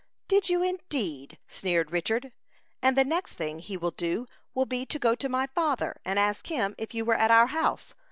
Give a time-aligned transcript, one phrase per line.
[0.27, 2.33] "Did you, indeed?" sneered Richard.
[2.81, 6.17] "And the next thing he will do will be to go to my father, and
[6.17, 7.93] ask him if you were at our house.